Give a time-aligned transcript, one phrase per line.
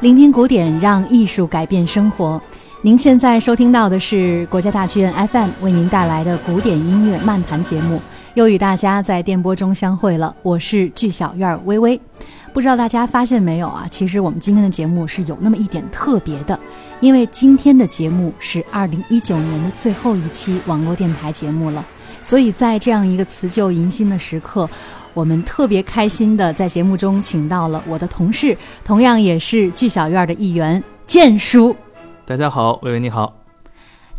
[0.00, 2.40] 聆听古典，让艺术改变生活。
[2.80, 8.00] 您现在收听到的是国家大剧院 FM 为您带来的古典音乐漫谈节目，
[8.32, 10.34] 又与大家在电波中相会了。
[10.42, 12.00] 我是剧小院微微。
[12.54, 13.86] 不知道大家发现没有啊？
[13.90, 16.58] 其实我们今天的节目是有那么一点特别的，
[17.00, 21.84] 因为今天的节目是二零一九年的最后一期网络电台节目了，
[22.22, 24.66] 所以在这样一个辞旧迎新的时刻。
[25.12, 31.74] 我们特别开心的在节目中请到了我的同事，同样也是剧小院的一员，建叔。
[32.24, 33.34] 大家好，薇薇你好，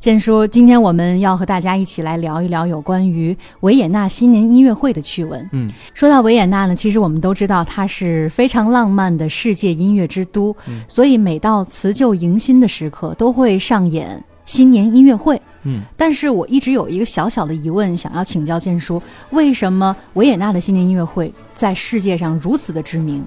[0.02, 5.50] 建叔，今天我们要和大家一起来聊一聊有关于维也纳新年音乐会的趣闻。
[5.54, 10.54] 嗯，说到维也纳呢，其实我们都知道它是非常浪漫的世界音乐之都，
[10.90, 15.42] 所以每到辞旧迎新的时刻，都会上演新年音乐会。
[15.64, 23.26] 嗯，但是我一直有一个小小的疑问，想要请教建叔，为什么维也纳的新年音乐会在世界上如此的知名？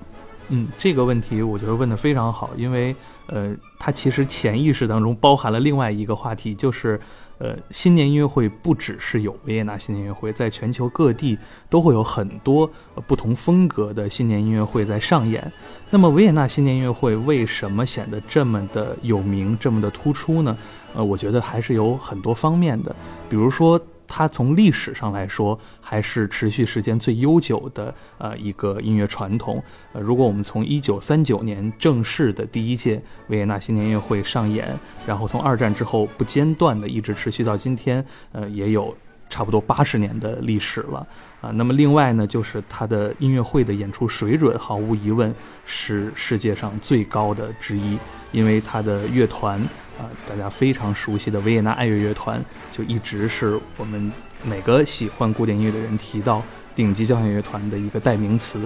[0.51, 2.95] 嗯，这个问题我觉得问的非常好，因为
[3.29, 7.01] 呃，它其实潜意识当中包含了另外一个话题，就是
[7.45, 11.37] 呃，新年音乐会不只是有维也纳新年音乐会，在全球各地
[11.69, 12.71] 都会有很多
[13.07, 15.53] 不同风格的新年音乐会在上演。
[15.91, 20.57] 那么维也纳新年音乐会为什么显得这么的有名，这么的突出呢？
[20.95, 22.97] 呃，我觉得还是有很多方面的，
[23.29, 23.79] 比如说。
[24.07, 29.63] 它从历史上来说，还是持续时间最悠久的呃一个音乐传统。
[29.93, 34.69] 呃，如果我们从一九三九年正式的第一届维也纳新年音乐会上演，
[35.07, 38.95] 然后从二战之后不间断的一直持续到今天，呃，也有
[39.29, 41.07] 差不多八十年的历史了
[41.41, 41.51] 啊。
[41.51, 47.99] 那么另外呢，就是它的音乐会的演出水准，毫无疑问是世界上最高的之一，
[48.33, 49.61] 因为它的乐团。
[49.99, 54.11] 啊，大家非常熟悉的维也纳爱乐乐团，就一直是我们
[54.43, 56.43] 每个喜欢古典音乐的人提到
[56.75, 58.61] 顶级交响乐团的一个代名词。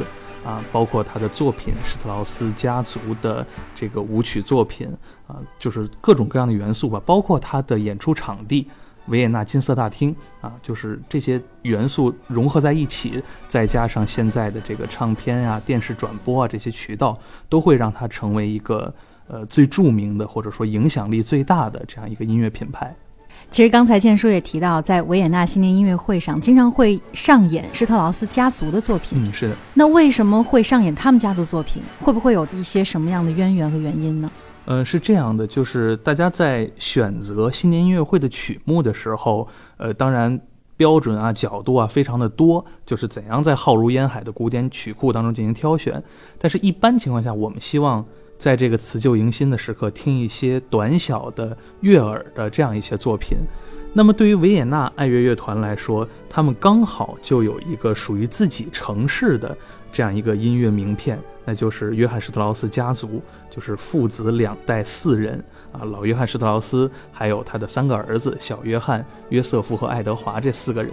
[0.45, 3.45] 啊，包括他的作品，施特劳斯家族的
[3.75, 4.89] 这个舞曲作品，
[5.27, 7.03] 啊，就是各种各样的元素吧。
[7.05, 8.67] 包括他的演出场地，
[9.09, 17.19] 维也纳金色大厅，啊，就是这些元素融合在一起，再加上现在的这个唱片啊、电视转播啊这些渠道，
[17.49, 18.95] 都会让它成为一个。
[19.29, 22.97] 呃，最著名的或者说影响力最大的这样一个音乐品牌，
[23.51, 29.23] 其实刚才建叔也提到，在维也纳新年音乐会上经常会上演施特劳斯家族的作品。
[29.23, 29.55] 嗯，是的。
[29.75, 31.83] 那为什么会上演他们家族作品？
[32.01, 34.31] 会不会有一些什么样的渊源和原因呢？
[34.65, 39.47] 呃，是这样的，就是大家在选择新年音乐会的曲目的时候，
[39.77, 40.41] 呃，当然
[40.77, 46.03] 标准啊、角度啊非常的多，就是怎样在浩如烟海的古典曲库当中进行挑选。
[46.39, 48.03] 但是，一般情况下，我们希望。
[48.39, 53.37] 在这个辞旧迎新的时刻，听一些短小的悦耳的这样一些作品。
[53.93, 59.57] 那么，对于维也纳爱乐乐团来说，他们刚好就有一个属于自己城市的
[59.99, 63.21] 这样一个音乐名片，那就是约翰施特劳斯家族，
[63.51, 70.93] 就是父子两代四人啊，老约翰施特劳斯，还有他的三个儿子小约翰、约瑟夫和爱德华这四个人。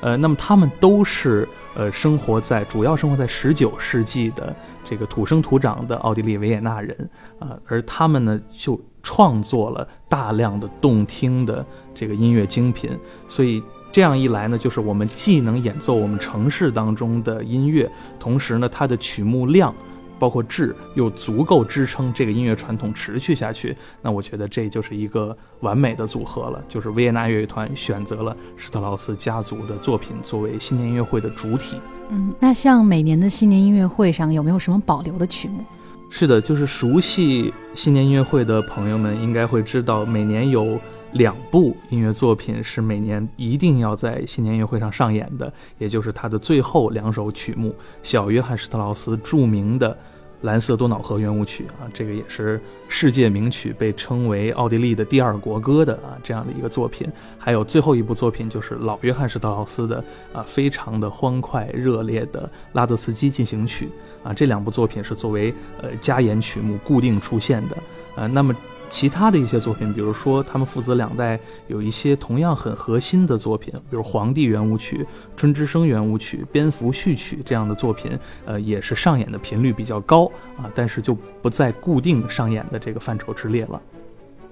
[0.00, 4.56] 呃，那么他们都是呃生活在主要生活在十九世纪的。
[4.88, 6.96] 这个土生土长的奥地利维也纳人
[7.38, 11.62] 啊，而他们呢就创作了大量的动听的
[11.92, 12.96] 这个音乐精品，
[13.28, 13.60] 所以
[13.96, 17.90] 这样一来呢，就是我们既能演奏我们城市当中的音乐，
[18.20, 19.74] 同时呢，它的曲目量。
[20.18, 26.62] 包括质又足够支撑这个音乐传统持续下去，那我觉得这就是一个完美的组合了。
[26.68, 31.76] 就是维也纳乐团选择了施特劳斯家族的作品作为新年音乐会的主体。
[32.10, 35.64] 嗯，那像每年的新年音乐会上有没有什么保留的曲目？
[36.10, 40.78] 是的，就是熟悉新年音乐会的朋友们应该会知道，每年有
[41.16, 49.96] 两部音乐作品是每年一定要在新年音乐会上上演的，也就是他的最后两首曲目——小约翰施特劳斯著名的。
[50.42, 57.10] 蓝色多瑙河圆舞曲啊，这个也是世界名曲，被称为奥地利的第二国歌的啊，这样的一个作品。
[57.38, 60.04] 还有最后一部作品就是老约翰施特劳斯的
[60.34, 63.88] 啊，非常的欢快热烈的拉德斯基进行曲
[64.22, 67.76] 啊，这两部作品是作为呃加演曲目固定出现的
[68.14, 68.54] 啊，那么。
[68.88, 71.38] 其他的一些作品，比如说他们父子两代
[71.68, 74.98] 有一些同样很核心的作品，比如《皇帝圆舞曲》
[75.36, 83.80] 《春之声圆舞曲》《蝙蝠序曲》这样的作品，呃，也是上演的频率比较高啊，但是就不在固定上演的这个范畴之列了。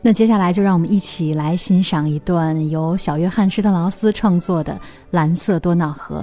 [0.03, 4.73] 那接下来就让我们一起来欣赏一段由小约翰施特劳斯创作的
[5.13, 6.21] 《蓝色多瑙河》。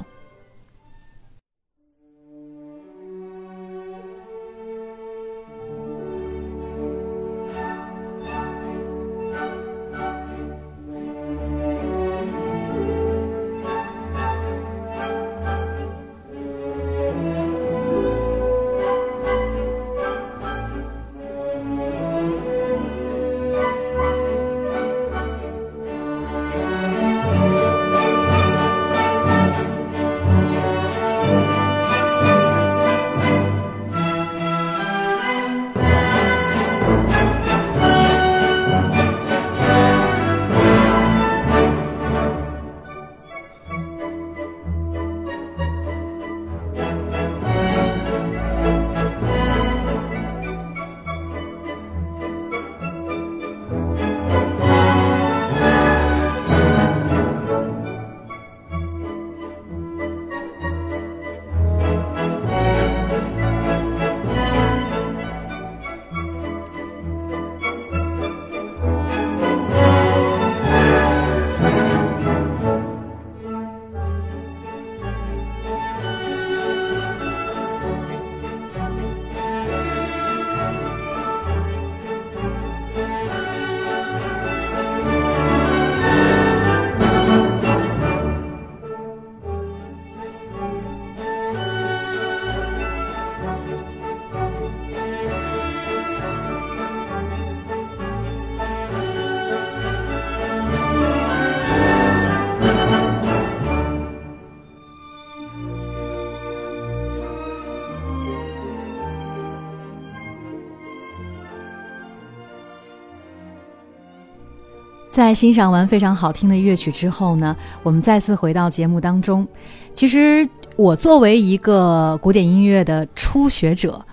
[115.22, 119.48] 在欣赏完非常好听的乐曲之后呢，我们再次回到节目当中。
[119.94, 124.04] 其实我作为一个古典音乐的初学者，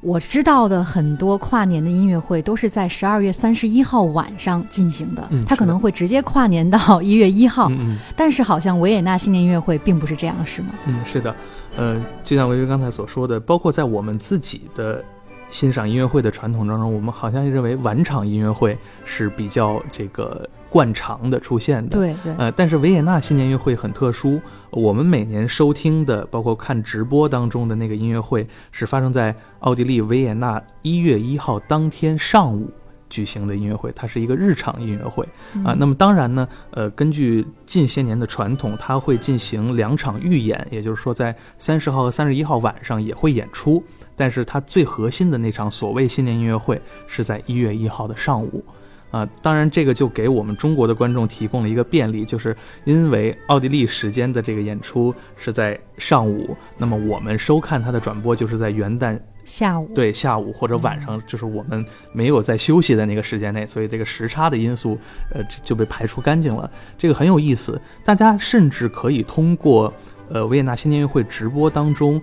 [0.00, 7.68] 我知道的很多跨年的音乐会都是在十二月三十一号晚上进行的，嗯它可能会直接跨年到一月一号。
[7.70, 10.70] 嗯但是好像维也纳新年音乐会并不是这样，是吗？
[10.86, 11.32] 嗯，是的，
[11.76, 15.04] 呃，就像维维刚才所说的，包括在我们自己的
[15.50, 21.98] 欣赏音乐会的传统当中，我们好像认为晚场音乐会是比较这个惯常的出现的。
[21.98, 24.40] 对对，呃，但是维也纳新年音乐会很特殊，
[24.70, 32.70] 我们每年收听的，包括看直播当中的那个音乐会，是发生在奥地利维也纳一月一号当天上午
[33.08, 35.26] 举行的音乐会，它是一个日常音乐会
[35.64, 43.82] 啊、那么当然呢，呃，根据近些年的传统，它会进行两场预演，也就是说在三十号和三十一号晚上也会演出，
[44.16, 48.64] 但是它最核心的那场所谓新年音乐会是在一月一号的上午。
[49.10, 61.82] 啊，当然，这个就给我们中国的观众提供了一个便利，就是因为奥地利时间的这个演出是在上午，那么我们收看它的转播就是在元旦下午对下午或者晚上，就是我们
[62.12, 64.98] 没有在休息的那个时间内，所以这个时差的因素，
[65.30, 66.70] 呃，就就被排除干净了。
[66.98, 69.90] 这个很有意思，大家甚至可以通过
[70.28, 72.20] 呃维也纳新年音乐会直播当中。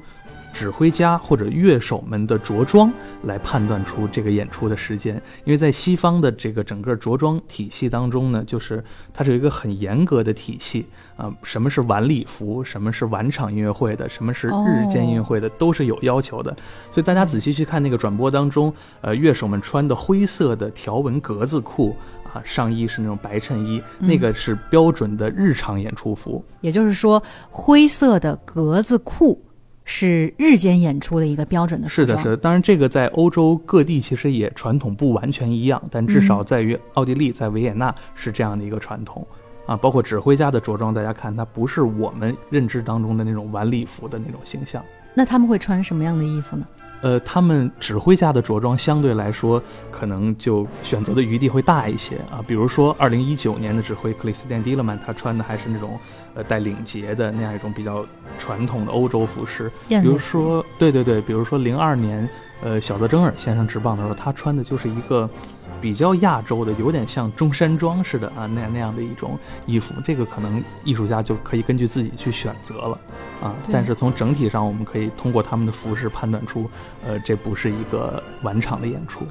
[0.56, 2.90] 指挥家或者乐手们的着装
[3.24, 8.82] 来判断出这个演出的时间，因为在西方的这个整个着装体系当中呢，就是
[9.12, 10.86] 它是有一个很严格的体系
[11.18, 16.56] 啊、什么是晚礼服，什么是晚场音乐会的，什么是日间音乐会的，都是有要求的。
[16.90, 21.94] 所以大家仔细去看那个转播当中，呃，乐手们穿的灰色的条纹格子裤
[22.34, 26.44] 啊，上衣是那种白衬衣，那个是标准的日常演出服。
[26.62, 29.42] 也就是说，灰色的格子裤
[29.86, 32.38] 是日间演出的一个标准的服是的，是的。
[32.38, 39.26] 当然，这个在欧洲各地其实也传统不完全一样，但至少在于奥地利，在维也纳是这样的一个传统。
[39.68, 44.84] 啊，包括指挥家的着装，大家看，它不是我们认知当中的那种晚礼服的那种形象。
[45.16, 46.68] 那他们会穿什么样的衣服呢？
[47.06, 52.42] 呃，他们指挥家的着装相对来说，可能就选择的余地会大一些啊。
[52.48, 56.00] 比如说，二零一九年的指挥克里斯蒂安·迪勒曼，他穿的还是那种
[56.34, 58.04] 呃带领结的那样一种比较
[58.40, 59.72] 传统的欧洲服饰。
[59.88, 62.28] 比如说，对对对，比如说零二年，
[62.64, 65.30] 呃，小泽征尔先生执棒的时候，他穿的就是一个
[65.82, 69.94] 比较亚洲的，有点像中山装似的啊，那样那样的一种衣服。
[70.04, 73.00] 这个可能艺术家就可以根据自己去选择了
[73.42, 73.54] 啊。
[73.72, 76.70] 但是从整体上，我们可以通过他们的服饰判断出，
[77.06, 79.22] 呃，这不是一个晚场的演出。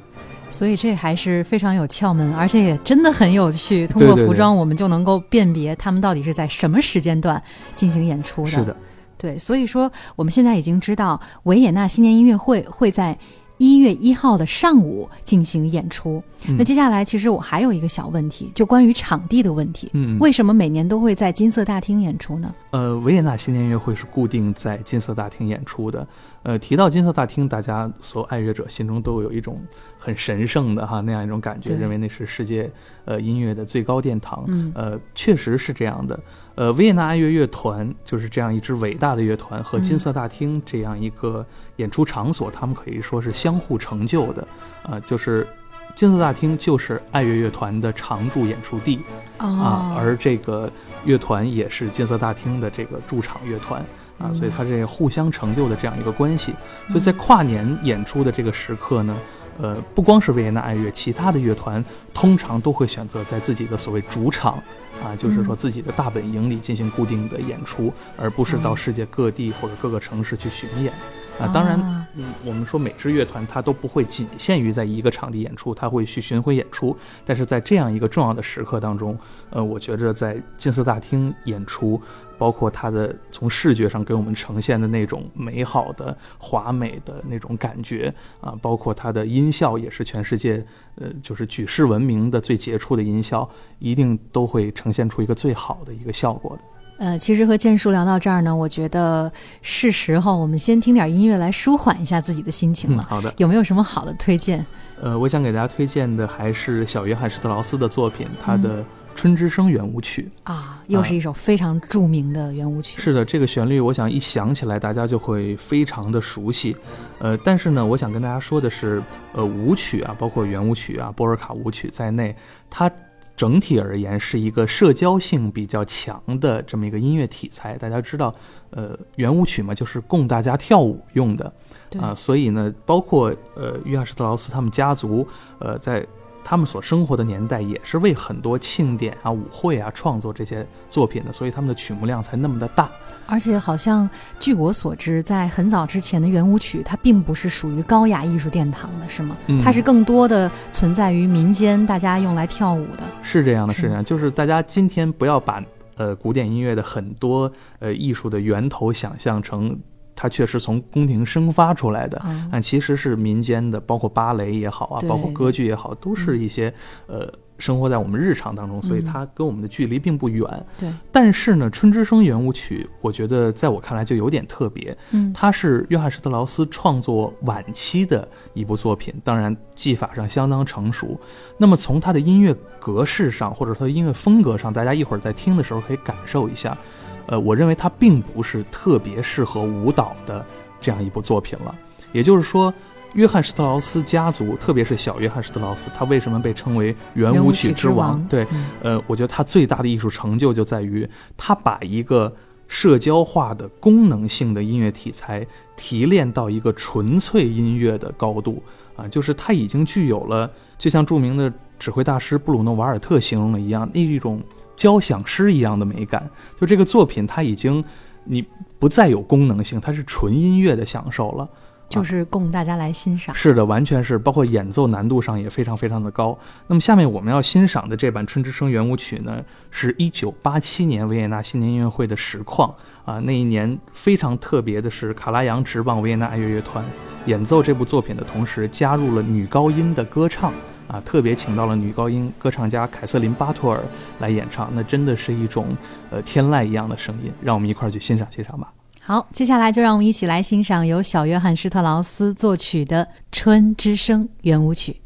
[0.47, 3.87] 所以这还是非常有窍门，而且也真的很有趣。
[3.87, 7.41] 通过服装，我们就能够辨别他们到底是在什么时间段
[7.75, 8.51] 进行演出的。
[8.51, 8.77] 是的，
[9.17, 13.17] 对，所以说我们现在已经知道维也纳新年音乐会会在
[13.57, 16.21] 一月一号的上午进行演出。
[16.47, 19.89] 嗯那接下来，其实我还有一个小问题，就关于场地的问题。
[19.93, 22.53] 嗯，为什么每年都会在金色大厅演出呢？
[22.71, 26.07] 呃，维也纳新年音乐会是固定在金色大厅演出的。
[26.45, 29.59] 呃，提到金色大厅，大家所有爱乐者心中都有一种
[29.97, 32.71] 很神圣的哈那样一种感觉，认为那是世界
[33.03, 34.43] 呃音乐的最高殿堂。
[34.47, 36.19] 嗯呃，确实是这样的。
[36.53, 41.43] 呃，维也纳爱乐乐团就是这样一支伟大的乐团，和金色大厅这样一个
[41.77, 44.47] 演出场所，他们可以说是相互成就的。
[44.83, 45.47] 呃、就是
[45.95, 48.99] 金色大厅就是爱乐乐团的常驻演出地。
[49.39, 50.71] 哦啊，而这个
[51.05, 53.83] 乐团也是金色大厅的这个驻场乐团
[54.17, 56.53] 啊，嗯所以它这个互相成就的这样一个关系。
[56.87, 59.17] 所以在跨年演出的这个时刻呢，
[59.61, 64.61] 呃，不光是维也纳爱乐，其他的乐团通常都会选择在自己的所谓主场
[65.03, 70.93] 啊，就是说嗯自己的大本营里进行固定的演出，而不是到嗯世界各地或者各个城市去巡演。
[71.37, 76.95] 啊，当然，啊嗯，我们说每支乐团它都不会仅限于在一个场地演出，它会去巡回演出。
[77.25, 79.17] 但是在这样一个重要的时刻当中，
[79.49, 82.01] 呃，我觉着在金色大厅演出，
[82.37, 90.65] 包括它的从视觉上给我们呈现的那种美好的、华美的那种感觉啊，包括它的音效也是全世界
[90.95, 93.47] 呃就是举世闻名的最杰出的音效，
[93.79, 96.63] 一定都会呈现出一个最好的一个效果的。
[96.97, 103.05] 呃，其实和建叔聊到这儿呢，我觉得是时候我们先听点音乐来舒缓一下自己的心情嗯，了。
[103.09, 103.33] 好的。
[103.37, 104.65] 有没有什么好的推荐？
[105.01, 108.81] 呃，我想给大家推荐的还是小约翰施特劳斯的作品，他的
[109.13, 110.31] 《春之声》圆舞曲。
[110.43, 112.99] 啊，又是一首非常著名的圆舞曲。
[113.01, 116.77] 是的，这个旋律，我想一想起来，大家就会非常的熟悉。
[117.19, 122.33] 呃，但是呢，我想跟大家说的是，呃，舞曲啊，包括圆舞曲啊、波尔卡舞曲在内，
[122.69, 122.89] 它
[123.35, 127.77] 整体而言是一个社交性比较强的这么一个音乐题材。
[127.77, 128.33] 大家知道，
[128.69, 131.53] 呃，圆舞曲嘛，就是供大家跳舞用的
[131.89, 135.25] 对啊、所以呢，包括呃约翰施特劳斯他们家族，
[135.59, 136.05] 呃，在
[136.45, 142.87] 他们所生活的年代也是为很多庆典啊、舞会啊创作这些作品的，所以他们的曲目量才那么的大。
[143.25, 144.07] 而且好像
[144.39, 149.35] 据我所知，在很早之前的圆舞曲，它并不是属于高雅艺术殿堂的，是吗？
[149.47, 153.01] 嗯它是更多的存在于民间，大家用来跳舞的。
[153.23, 155.59] 是这样的，是是这样，就是大家今天不要把
[155.95, 159.75] 呃古典音乐的很多呃艺术的源头想象成
[160.15, 166.73] 它确实从宫廷生发出来的，啊，但其实是民间的，包括芭蕾也好啊，包括歌剧也好，都是一些
[167.07, 170.65] 呃生活在我们日常当中，所以嗯它跟我们的距离并不远。
[170.77, 181.19] 对，但是呢，《春之声》圆舞曲，我觉得在我看来就有点特别，嗯，它是约翰施特劳斯创作晚期的一部作品，当然技法上相当成熟。
[181.57, 186.77] 那么从它的音乐格式上，或者它的音乐风格上，大家一会儿在听的时候可以感受一下。
[187.27, 190.45] 呃，我认为它并不是特别适合舞蹈的
[190.79, 191.75] 这样一部作品了。
[192.11, 192.73] 也就是说，
[193.13, 198.23] 约翰施特劳斯家族，特别是小约翰施特劳斯，他为什么被称为圆舞曲之王？
[198.29, 202.33] 对，嗯呃，我觉得他最大的艺术成就就在于他把一个
[202.67, 208.61] 社交化的功能性的音乐题材提炼到一个纯粹音乐的高度
[208.95, 214.41] 啊，就是他已经具有了，就像著名的指挥大师布鲁诺瓦尔特形容的一样，那一种
[214.75, 216.29] 交响诗一样的美感。
[216.59, 217.83] 就这个作品，它已经
[218.23, 218.45] 你
[218.79, 221.47] 不再有功能性，它是纯音乐的享受了。
[221.87, 223.33] 就是供大家来欣赏。
[223.35, 226.35] 是的，完全是，包括演奏难度上也非常非常的高。
[226.65, 229.39] 那么下面我们要欣赏的这版《春之声》圆舞曲呢，
[229.69, 232.73] 是一九八七年维也纳新年音乐会的实况
[233.05, 233.19] 啊。
[233.19, 236.83] 那一年非常特别的是，卡拉扬执棒维也纳爱乐乐团
[237.27, 240.51] 演奏这部作品的同时，加入了女高音的歌唱
[240.87, 243.83] 啊，特别请到了女高音歌唱家凯瑟琳巴托尔
[244.19, 245.75] 来演唱，那真的是一种
[246.11, 247.31] 呃天籁一样的声音。
[247.41, 248.71] 让我们一块儿去欣赏欣赏吧。
[248.99, 254.99] 好，接下来就让我们一起来欣赏由小约翰施特劳斯作曲的《春之声》圆舞曲。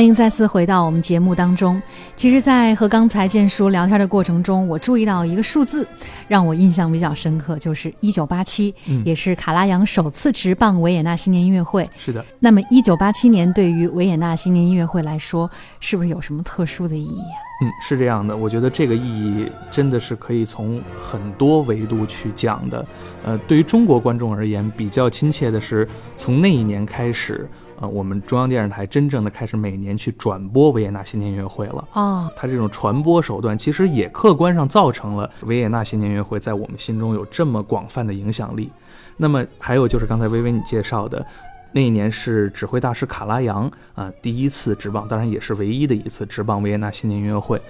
[0.00, 1.78] 欢迎再次回到我们节目当中。
[2.16, 5.86] 其实，在和刚才建叔聊天的过程中，我注意到一个数字，
[6.26, 11.86] 让我印象比较深刻，就是一九八七，嗯也是卡拉扬首次执棒维也纳新年音乐会。
[11.98, 17.49] 是的，那么，一九八七年对于维也纳新年音乐会来说，是不是有什么特殊的意义啊？
[17.62, 22.86] 嗯，是这样的，我觉得这个意义真的是可以从很多维度去讲的。
[23.22, 25.86] 呃，对于中国观众而言，比较亲切的是，
[26.16, 27.46] 从那一年开始，
[27.78, 31.86] 呃，我们中央电视台真正的开始每年去转播维也纳新年音乐会了。
[31.92, 38.72] 啊，它这种传播手段，其实也客观上造成了维也纳新年音乐会在我们心中有这么广泛的影响力。
[39.18, 41.26] 那么还有就是刚才微微你介绍的，
[41.72, 47.60] 那一年是指挥大师卡拉扬啊、第一次执棒，当然也是唯一的一次执棒维也纳新年音乐会。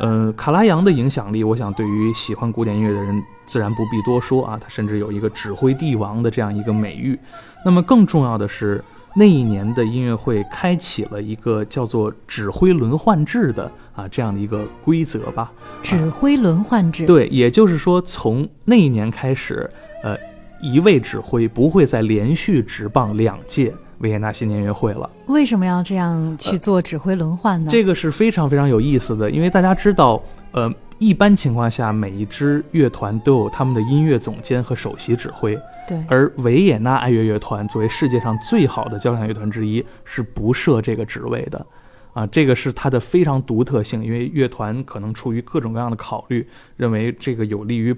[0.00, 7.18] 呃，卡拉扬的影响力，我想对于喜欢古典音乐的人自然不必多说啊，他甚至有一个指挥帝王的这样一个美誉。
[7.64, 8.82] 那么更重要的是，
[9.14, 15.52] 那一年的音乐会开启了一个叫做指挥轮换制的啊这样的一个规则吧。
[15.82, 17.04] 指挥轮换制。
[17.04, 19.70] 对，也就是说，从那一年开始，
[20.02, 20.16] 呃，
[20.62, 25.10] 一位指挥不会再连续执棒两届维也纳新年音乐会了。
[25.26, 27.68] 为什么要这样去做指挥轮换呢？
[27.70, 35.58] 这个是非常非常有意思的，因为大家知道，呃，一般情况下，每一支乐团都有他们的音乐总监和首席指挥，
[35.88, 41.66] 对，而维也纳爱乐乐团作为世界上最好的交响乐团之一，是不设这个职位的。
[42.12, 47.96] 啊，这个是它的非常独特性，因为乐团可能出于各种各样的考虑，认为这个有利于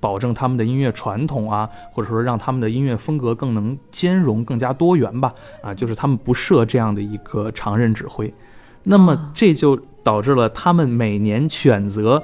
[0.00, 5.32] 保证他们的音乐传统啊，或者说让他们的音乐风格更能兼容、更加多元吧。
[5.62, 8.32] 啊，就是他们不设这样的一个常任指挥，
[8.84, 12.22] 那么啊这就导致了他们每年选择。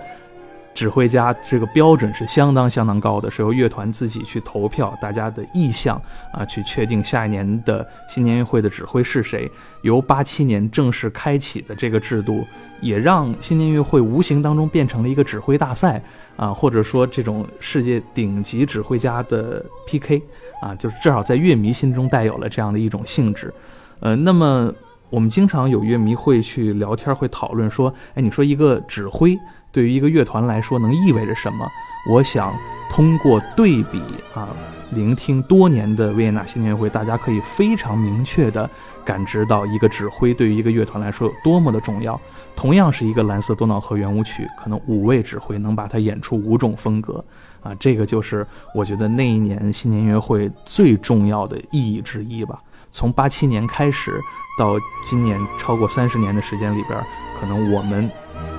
[0.75, 6.01] 指挥家这个标准是相当相当高的，是由乐团自己去投票，大家的意向
[6.33, 9.49] 啊，去确定下一年的新年音乐会的指挥是谁。
[9.83, 12.45] 由八七年正式开启的这个制度，
[12.81, 16.03] 也让新年音乐会无形当中变成了一个指挥大赛
[16.37, 20.21] 啊，或者说这种世界顶级指挥家的 PK
[20.61, 23.55] 啊，就是至少在乐迷心中带有了这样的一种性质。
[24.01, 24.75] 呃，那么
[25.11, 29.39] 我们经常有乐迷会去聊天，会讨论说，哎，你说一个指挥
[29.71, 31.67] 对于一个乐团来说能意味着什么？
[32.11, 32.55] 我想
[32.91, 34.01] 通过对比
[34.35, 34.49] 啊，
[34.91, 38.69] 聆听多年的维也纳新年音乐会，大家可以非常明确地
[39.05, 42.21] 感知到一个指挥对于一个乐团来说有多么的重要。
[42.57, 47.25] 同样是一个蓝色多瑙河圆舞曲，可能五位指挥能把它演出五种风格
[47.63, 52.61] 啊，这个就是我觉得那一年新年音乐会最重要的意义之一吧。
[52.95, 54.21] 从八七年开始
[54.57, 57.05] 到今年超过三十年的时间里边，
[57.39, 58.09] 可能我们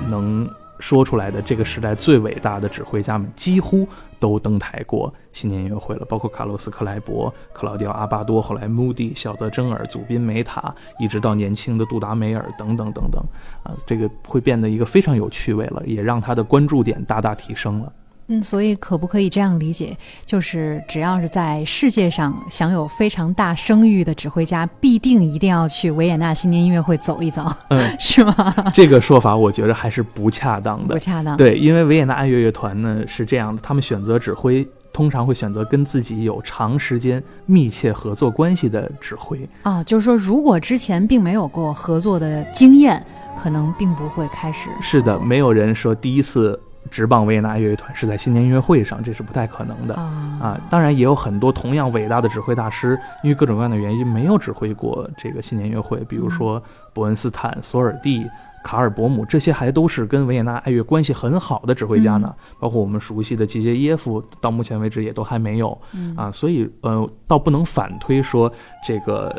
[0.10, 3.88] 能说出来的这个时代最伟大的指挥家们，几乎
[4.20, 13.24] 都登台过新年音乐会了，包括卡洛斯·克莱伯、克劳迪奥·阿巴多，后来穆迪、小泽征尔、祖宾·梅塔，一直到年轻的杜达梅尔等等等等，
[13.64, 17.94] 啊，这个会变得一个非常有趣味了，也让他的关注点大大提升了。
[18.28, 28.34] 嗯，所以可不可以这样理解，就是只要是在世界上享有非常大声誉的指挥家，必定一定要去维也纳新年音乐会走一遭，嗯， 是吗？
[28.74, 31.00] 这个说法我觉得还是不恰当的不。
[31.00, 31.38] 恰当。
[31.38, 39.48] 对，因为维也纳爱乐乐团呢是这样的，他们选择指挥通常会选择跟自己有长时间密切合作关系的指挥。
[39.62, 43.06] 啊，就是说，如果之前并没有过合作的经验，
[43.44, 44.70] 可能并不会开始。
[44.82, 46.60] 是的，没有人说第一次
[46.92, 49.96] 执棒维也纳爱乐乐团是在新年音乐会上，这是不太可能的。
[49.96, 56.62] 啊啊，当然也有很多同样伟大的指挥大师，因为各种各样的原因没有指挥过这个新年音乐会，比如说
[56.94, 58.26] 伯恩斯坦、索尔蒂、
[58.64, 62.34] 卡尔伯姆，这些还都是跟维也纳爱乐关系很好的指挥家呢。
[62.60, 68.52] 包括我们熟悉的季杰耶夫，到目前为止也都还没有嗯啊，所以呃，倒不能反推说
[68.86, 69.36] 这个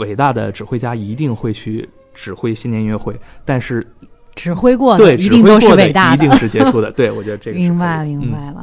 [0.00, 3.86] 伟大的指挥家一定会去指挥新年音乐会，但是
[4.36, 6.38] 指挥过的对一定都是伟大的一定。
[6.38, 6.92] 是杰出的。
[6.92, 8.62] 对，我觉得这个 明白明白了。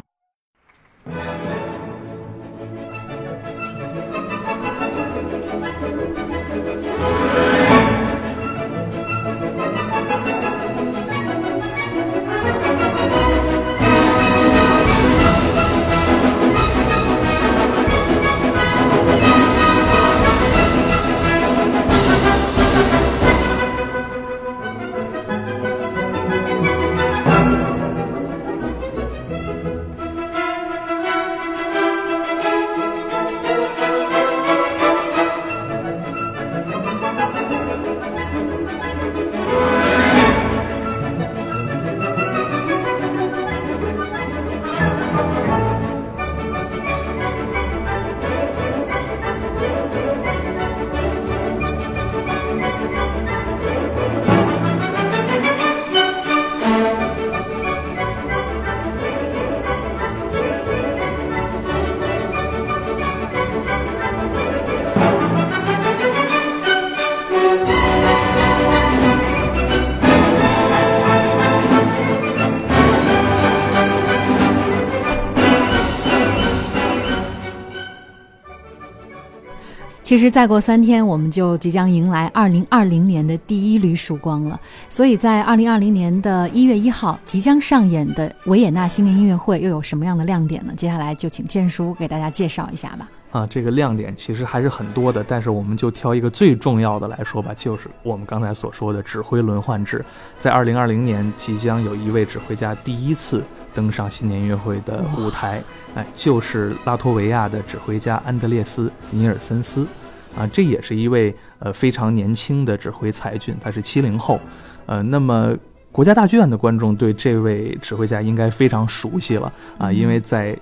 [80.14, 84.62] 其实再过三天，我们就即将迎来二零二零年的第一缕曙光了。
[84.88, 90.74] 所以在二零二零年的一月一号即将上演的维也纳新年音乐会又有什么样的亮点呢？
[90.78, 93.10] 接下来就请建叔给大家介绍一下吧。
[93.32, 100.06] 啊，这个亮点其实还是很多的，但是我们就挑一个最重要的来说吧，就是我们刚才所说的指挥轮换制。
[100.38, 105.60] 在二零二零年，即将有一位指挥家第一次登上新年音乐会的舞台，
[105.96, 109.88] 哎，就是拉脱维亚的指挥家安德烈斯·尼尔森斯。
[110.36, 114.40] 啊，这也是一位呃非常年轻的指挥才俊，他是七零后。
[114.86, 115.56] 呃，那么
[115.92, 120.58] 国家大剧院的观众对这位指挥家应该非常熟悉了啊，因为在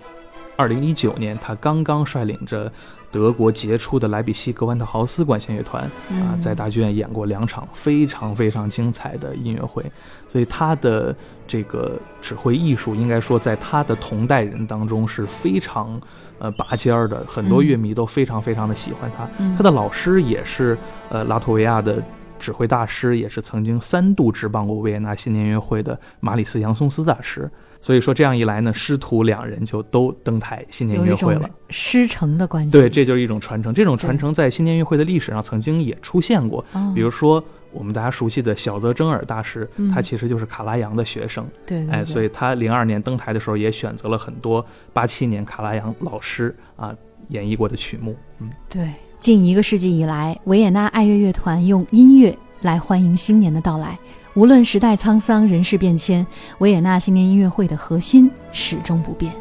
[0.55, 2.71] 二零一九年，他刚刚率领着
[3.12, 9.84] 德国杰出的莱比锡格万特豪斯管弦乐团啊，嗯在大剧院演过两场非常非常精彩的音乐会，
[10.28, 16.00] 所以他的这个指挥艺术，应该说在他的同代人当中是非常
[16.39, 17.65] 呃拔尖儿的，很多嗯。
[17.65, 19.28] 乐迷都非常非常的喜欢他。
[19.39, 19.56] 嗯。
[19.58, 20.78] 他的老师也是
[21.10, 22.02] 呃拉脱维亚的
[22.41, 27.49] 指挥大师，也是曾经三度执棒过维也纳新年音乐会的马里斯·杨松斯大师。
[27.84, 31.49] 所以说这样一来呢，师徒两人就都登台新年音乐会了。
[31.69, 32.71] 师承的关系。
[32.71, 33.73] 对，这就是一种传承。
[33.73, 41.43] 这种传承在新年音乐会的历史上曾经也出现过，哦比如说我们大家熟悉的小泽征尔大师，嗯他其实就是卡拉扬的学生。
[41.65, 46.95] 对对对，哎，所以他零二年登台的时候也选择了很多八七年卡拉扬老师啊
[47.30, 48.15] 演绎过的曲目。
[48.39, 48.89] 嗯，对，
[49.21, 53.95] 近一个世纪以来，维也纳爱乐乐团用音乐来欢迎新年的到来。
[54.34, 56.25] 无论时代沧桑，人事变迁，
[56.57, 59.31] 维也纳新年音乐会的核心始终不变。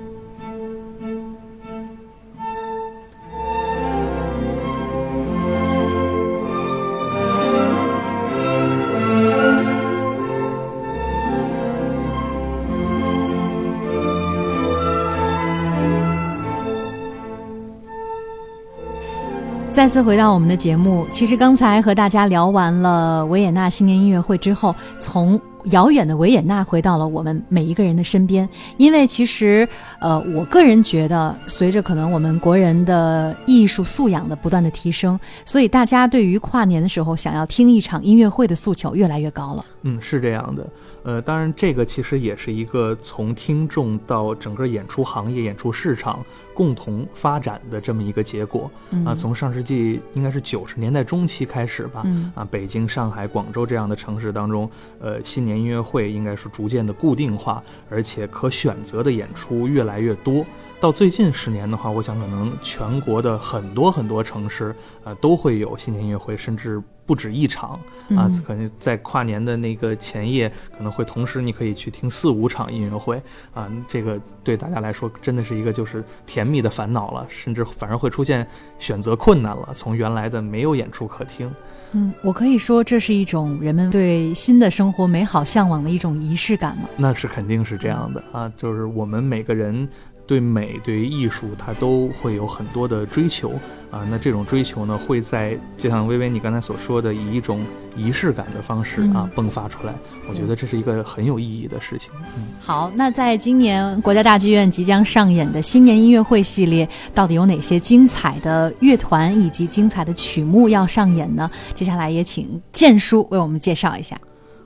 [19.81, 28.49] 再次回到我们的节目，其实刚才和大家聊完了维也纳新年音乐会之后，从遥远的维也纳回到了我们每一个人的身边。
[28.77, 29.69] 因为其实，
[30.01, 39.65] 呃，我个人觉得，随着可能我们国人的艺术素养的不断的提升，所以大家对于跨年的时候想要听一场音乐会的诉求越来越高了。
[39.83, 40.67] 嗯，是这样的。
[41.03, 46.19] 呃，当然，这个其实也是一个从听众到整个演出行业、演出市场
[46.53, 49.15] 共同发展的这么一个结果嗯啊。
[49.15, 54.69] 从上世纪应该是九十年代中期开始吧，嗯啊，北京、上海、广州这样的城市当中，
[55.01, 60.45] 呃，新年音乐会应该是逐渐的固定化，而且可选择的演出越来越多。
[60.81, 67.73] 到最近十年的话，我想可能全国的很多很多城市，呃，都会有新年音乐会，甚至不止一场
[68.17, 68.43] 啊嗯。
[68.47, 73.21] 可能在跨年的那个前夜，可能会同时你可以去听四五场音乐会
[73.53, 73.71] 啊。
[73.89, 78.47] 这个对大家来说真的是一个就是甜蜜的烦恼了，甚至反而会出现
[78.79, 81.53] 选择困难了，从原来的没有演出可听。
[81.93, 86.89] 嗯，我可以说这是一种人们对新的生活美好向往的一种仪式感吗。
[86.97, 89.89] 那是肯定是这样的啊，就是我们每个人
[90.31, 93.51] 对美、对于艺术，他都会有很多的追求
[93.91, 94.07] 啊。
[94.09, 97.67] 那这种追求呢，会在就像微微你刚才所说的，以一种
[97.97, 99.93] 仪式感的方式啊嗯迸发出来。
[100.29, 102.13] 我觉得这是一个很有意义的事情。
[102.37, 111.51] 嗯，好，那在今年国家大剧院即将上演的新年音乐会系列，到底有哪些精彩的乐团以及精彩的曲目要上演呢？
[111.75, 114.17] 接下来也请建叔为我们介绍一下。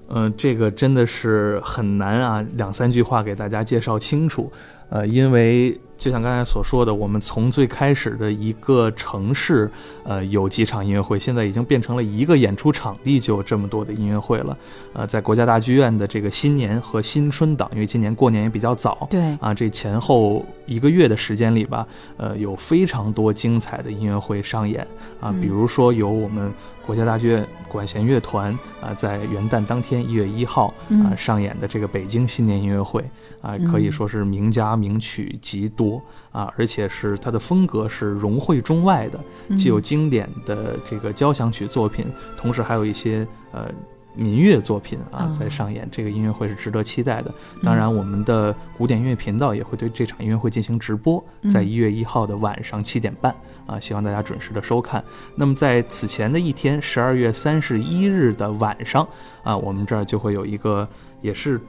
[0.07, 4.53] 呃，这个真的是很难啊，两三句话给大家介绍清楚。
[4.89, 9.71] 呃，因为就像刚才所说的，我们从最开始的一个城市，
[10.05, 14.57] 呃，有几场音乐会，现在已经变成了一个演出场地就有这么多的音乐会了。
[14.93, 24.83] 呃，在国家大剧院的这个新年和新春档，因为今年过年也比较早，对，啊，这前后一个月的时间里吧，呃，有非常多精彩的音乐会上演。
[25.21, 25.41] 啊，嗯。
[25.41, 26.53] 比如说有我们
[26.85, 33.03] 国家大剧院管弦乐团啊，在元旦当天一月一号啊嗯上演的这个北京新年音乐会
[33.45, 36.03] 啊，嗯可以说是名家名曲极多
[36.33, 39.21] 啊，而且是它的风格是融汇中外的，
[39.55, 42.07] 既有嗯经典的这个交响曲作品，
[42.39, 43.71] 同时还有一些呃
[44.17, 45.87] 民乐作品啊哦在上演。
[45.93, 47.31] 这个音乐会是值得期待的。
[47.63, 53.35] 当然，我们的古典音乐频道也会对这场音乐会进行直播，嗯在一月一号的晚上七点半
[53.67, 55.05] 啊，希望大家准时的收看。
[55.35, 59.07] 那么在此前的一天，十二月三十一日的晚上
[59.43, 60.89] 啊，我们这儿就会有一个
[61.21, 61.61] 也是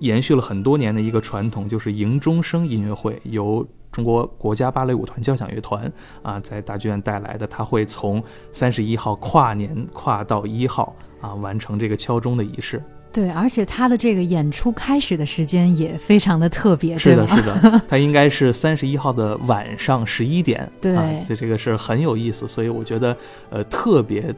[0.00, 5.90] 延续了很多年的一个传统，就是迎钟声音乐会，由中国国家芭蕾舞团交响乐团
[6.22, 12.82] 啊，在大剧院带来的，它会从三十一号跨年跨到一号啊，完成这个敲钟的仪式。
[13.10, 20.70] 对，而且他的这个演出开始的时间也非常的特别， 是的，是的，他应该是三十一号的晚上十一点。
[20.80, 23.16] 对啊，以这个是很有意思，所以我觉得，
[23.48, 24.32] 呃，特别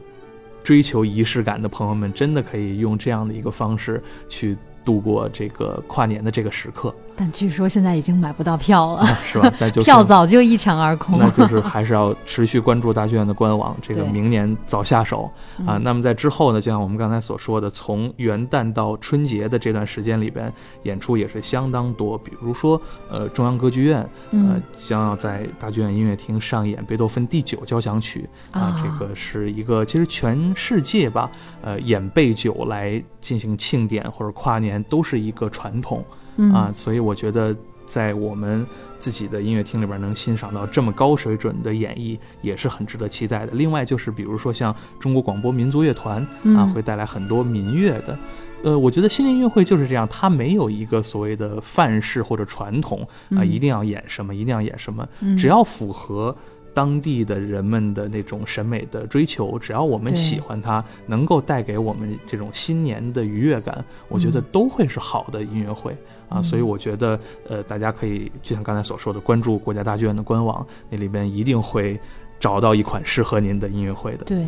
[0.63, 9.53] 追求仪式感的朋友们，真的可以用这样的一个方式去度过这个跨年的这个时刻，但据说现在已经买不到票了，啊、是吧？
[9.59, 11.19] 那就 是票早就一抢而空。
[11.19, 15.29] 那就是还是要持续关注大剧院的官网，这个明年早下手
[15.65, 15.77] 啊。
[15.77, 20.51] 嗯那么在之后呢，就像我们刚才所说的，从元旦到春节的这段时间里边，
[20.83, 22.17] 演出也是相当多。
[22.17, 31.29] 比如说，呃，中央歌剧院呃嗯将要在大剧院音乐厅上演贝多芬第九交响曲啊，啊这个是一个其实全世界吧，
[31.61, 36.03] 呃，演贝九来进行庆典或者跨年都是一个传统。
[36.37, 38.65] 嗯啊，所以我觉得在我们
[38.99, 43.51] 自己的音乐厅里边能欣赏到这么高水准的演绎，也是很值得期待的。
[43.53, 48.17] 另外就是比如说像中国广播民族乐团啊，嗯会带来很多民乐的。
[48.63, 56.35] 呃，我觉得新年音乐会就是这样，它没有一个所谓的范式或者传统啊，嗯一定要演什么，一定要演什么，嗯只要符合
[56.71, 65.97] 当地的人们的那种审美的追求，只要我们喜欢它，能够带给我们这种新年的愉悦感，我觉得嗯都会是好的音乐会。
[66.31, 71.99] 啊，嗯所以我觉得，呃，大家可以就像刚才所说的，关注国家大剧院的官网，那里边一定会
[72.39, 74.23] 找到一款适合您的音乐会的。
[74.25, 74.43] 对。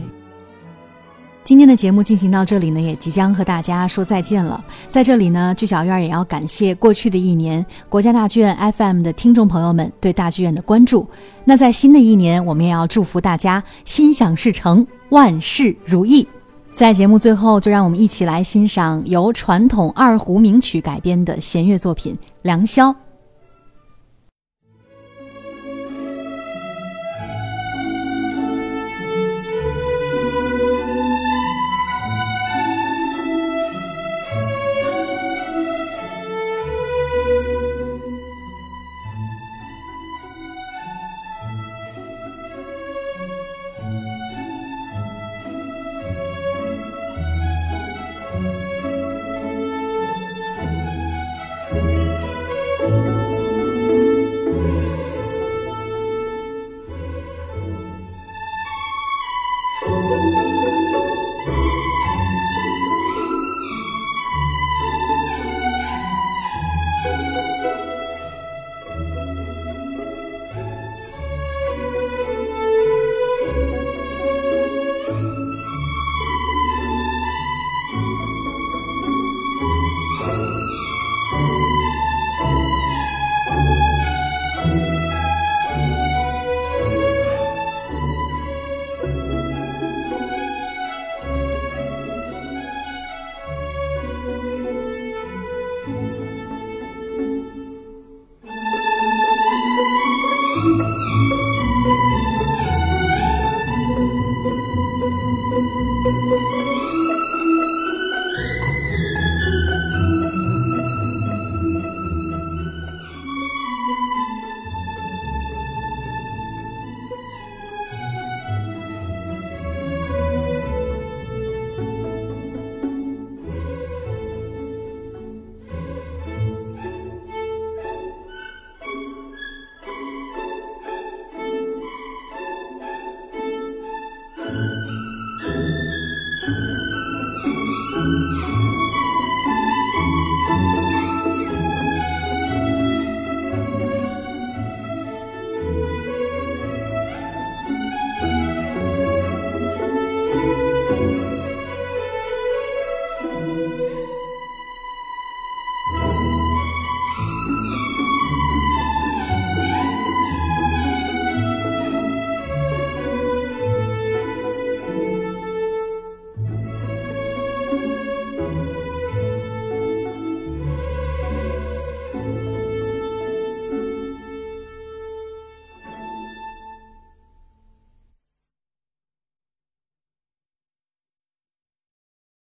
[1.46, 4.64] 今天的节目进行到这里呢，也即将和大家说再见了。
[4.90, 11.06] 在这里呢，剧小院也要感谢过去的一年国家大剧院 FM 的听众朋友们对大剧院的关注。
[11.44, 16.26] 那在新的一年，我们也要祝福大家心想事成，万事如意。
[16.76, 22.90] 在节目最后，就让我们一起来欣赏由传统二胡名曲改编的弦乐作品《良宵》。